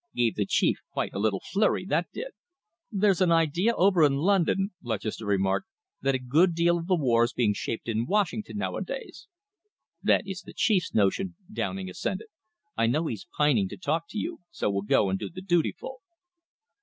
[0.15, 2.31] Gave the Chief quite a little flurry, that did."
[2.91, 5.67] "There's an idea over in London," Lutchester remarked,
[6.01, 9.27] "that a good deal of the war is being shaped in Washington nowadays."
[10.01, 12.29] "That is the Chief's notion," Downing assented.
[12.75, 16.01] "I know he's pining to talk to you, so we'll go and do the dutiful."